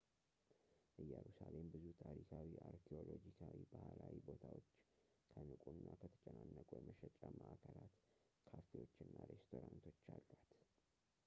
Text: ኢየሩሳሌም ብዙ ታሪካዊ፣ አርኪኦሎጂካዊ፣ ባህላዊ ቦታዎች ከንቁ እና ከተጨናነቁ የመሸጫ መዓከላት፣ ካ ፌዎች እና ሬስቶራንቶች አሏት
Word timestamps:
ኢየሩሳሌም 1.03 1.67
ብዙ 1.73 1.85
ታሪካዊ፣ 2.03 2.47
አርኪኦሎጂካዊ፣ 2.69 3.57
ባህላዊ 3.73 4.15
ቦታዎች 4.29 4.67
ከንቁ 5.33 5.63
እና 5.77 5.87
ከተጨናነቁ 6.01 6.69
የመሸጫ 6.79 7.19
መዓከላት፣ 7.39 7.93
ካ 8.49 8.65
ፌዎች 8.71 8.95
እና 9.09 9.17
ሬስቶራንቶች 9.33 10.01
አሏት 10.17 10.49